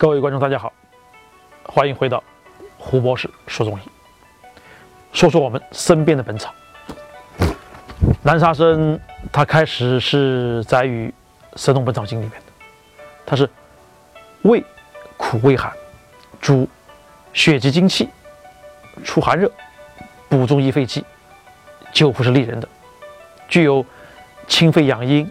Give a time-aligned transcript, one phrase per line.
[0.00, 0.72] 各位观众，大家好，
[1.62, 2.24] 欢迎回到
[2.78, 3.82] 胡博士说中医，
[5.12, 6.54] 说说我们身边的本草。
[8.22, 8.98] 南沙参，
[9.30, 11.08] 它开始是载于
[11.54, 12.40] 《神农本草经》里面。
[12.40, 12.46] 的，
[13.26, 13.46] 它是
[14.40, 14.64] 味
[15.18, 15.70] 苦味寒，
[16.40, 16.66] 主
[17.34, 18.08] 血积精气，
[19.04, 19.52] 除寒热，
[20.30, 21.04] 补中益肺气，
[21.92, 22.66] 救服是利人的，
[23.48, 23.84] 具有
[24.48, 25.30] 清肺养阴、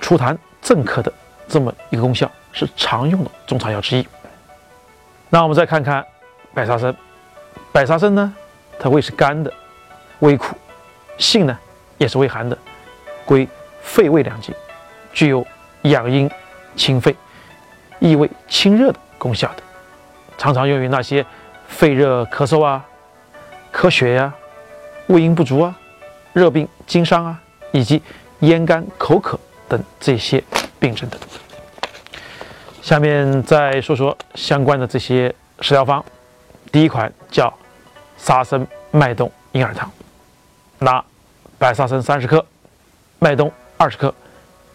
[0.00, 1.12] 除痰镇咳的
[1.46, 4.06] 这么一个功效，是常用的中草药之一。
[5.30, 6.04] 那我们再看看
[6.54, 6.94] 白沙参，
[7.70, 8.34] 白沙参呢，
[8.78, 9.52] 它味是甘的，
[10.20, 10.56] 微苦，
[11.18, 11.58] 性呢
[11.98, 12.56] 也是微寒的，
[13.26, 13.46] 归
[13.82, 14.54] 肺胃两经，
[15.12, 15.46] 具有
[15.82, 16.30] 养阴、
[16.76, 17.14] 清肺、
[18.00, 19.62] 益胃、清热的功效的，
[20.38, 21.24] 常常用于那些
[21.68, 22.84] 肺热咳嗽啊、
[23.72, 24.32] 咳血呀、
[25.08, 25.78] 胃阴不足啊、
[26.32, 27.38] 热病经伤啊，
[27.72, 28.02] 以及
[28.40, 30.42] 咽干口渴等这些
[30.80, 31.18] 病症的。
[32.88, 36.02] 下面再说说相关的这些食疗方。
[36.72, 37.52] 第一款叫
[38.16, 39.90] 沙参麦冬银耳汤，
[40.78, 41.04] 拿
[41.58, 42.42] 白沙参三十克，
[43.18, 44.14] 麦冬二十克，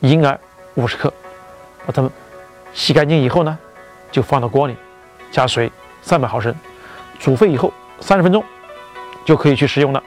[0.01, 0.39] 银耳
[0.75, 1.11] 五十克，
[1.87, 2.11] 把它们
[2.71, 3.57] 洗干净以后呢，
[4.11, 4.75] 就放到锅里，
[5.31, 5.71] 加水
[6.03, 6.53] 三百毫升，
[7.17, 8.43] 煮沸以后三十分钟
[9.25, 10.03] 就可以去食用了。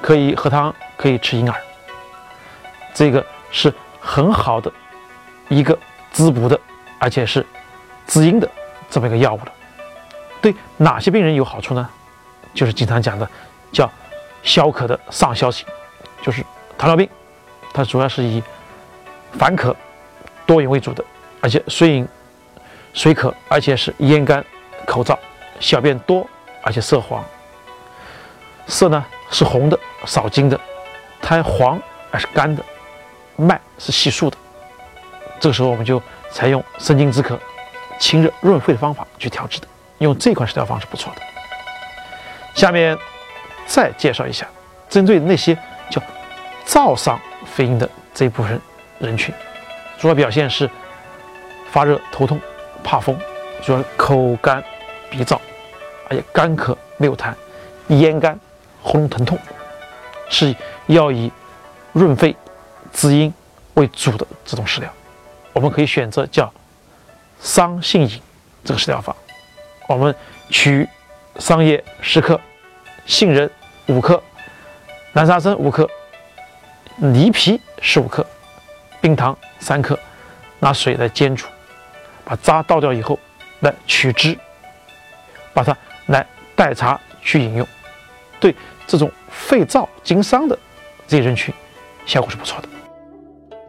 [0.00, 1.60] 可以喝汤，可以吃银耳，
[2.94, 4.72] 这个是很好的
[5.48, 5.76] 一个
[6.12, 6.56] 滋补的。
[7.04, 7.44] 而且是
[8.06, 8.50] 滋阴的
[8.88, 9.52] 这么一个药物了，
[10.40, 11.86] 对哪些病人有好处呢？
[12.54, 13.28] 就是经常讲的
[13.70, 13.90] 叫
[14.42, 15.66] 消渴的上消型，
[16.22, 16.42] 就是
[16.78, 17.06] 糖尿病，
[17.74, 18.42] 它主要是以
[19.38, 19.76] 烦渴
[20.46, 21.04] 多饮为主的，
[21.42, 22.08] 而且水饮
[22.94, 24.42] 水渴，而且是咽干
[24.86, 25.14] 口燥，
[25.60, 26.26] 小便多，
[26.62, 27.22] 而且色黄，
[28.66, 30.58] 色呢是红的，少津的，
[31.20, 31.78] 苔黄
[32.10, 32.64] 而是干的，
[33.36, 34.38] 脉是细数的，
[35.38, 36.02] 这个时候我们就。
[36.30, 37.38] 采用生津止渴、
[37.98, 39.66] 清热润肺的方法去调治的，
[39.98, 41.22] 用这款食疗方是不错的。
[42.54, 42.96] 下面
[43.66, 44.46] 再介绍一下，
[44.88, 45.56] 针对那些
[45.90, 46.02] 叫
[46.66, 48.60] 燥伤肺阴的这一部分
[48.98, 49.34] 人群，
[49.98, 50.68] 主要表现是
[51.70, 52.40] 发热、头痛、
[52.82, 53.18] 怕风，
[53.62, 54.62] 主要口干、
[55.10, 55.38] 鼻燥，
[56.08, 57.34] 而且干咳没有痰，
[57.88, 58.38] 咽干、
[58.82, 59.38] 喉咙疼痛，
[60.28, 60.54] 是
[60.86, 61.30] 要以
[61.92, 62.36] 润肺、
[62.92, 63.32] 滋阴
[63.74, 64.90] 为主的这种食疗。
[65.54, 66.52] 我们可以选择叫
[67.38, 68.20] 桑杏饮
[68.64, 69.14] 这个食疗法，
[69.88, 70.14] 我们
[70.50, 70.86] 取
[71.38, 72.38] 桑叶十克，
[73.06, 73.48] 杏仁
[73.86, 74.20] 五克，
[75.12, 75.88] 南沙参五克，
[76.98, 78.26] 梨皮十五克，
[79.00, 79.96] 冰糖三克，
[80.58, 81.46] 拿水来煎煮，
[82.24, 83.16] 把渣倒掉以后，
[83.60, 84.36] 来取汁，
[85.52, 85.76] 把它
[86.06, 86.26] 来
[86.56, 87.66] 代茶去饮用，
[88.40, 88.52] 对
[88.88, 90.58] 这种肺燥经伤的
[91.06, 91.54] 这些人群，
[92.06, 92.68] 效果是不错的。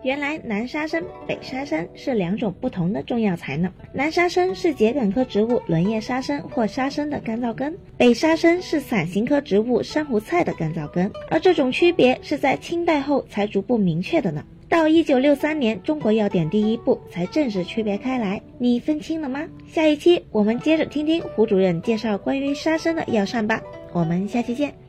[0.06, 3.74] 原来南沙参、北沙参是两种不同的中药材呢。
[3.92, 11.12] 南沙参是桔梗科植物轮叶沙参或沙参的干燥根，北沙参是伞形科植物珊瑚菜的干燥根。
[11.28, 14.46] 而这种区别是在清代后才逐步明确的呢。
[14.70, 18.40] 到一九六三年，《中国药典》第一部才正式区别开来。
[18.60, 19.48] 你分清了吗？
[19.68, 23.60] 下一期我们接着听听胡主任介绍关于沙参的药膳吧。
[23.92, 24.85] 我们下期见。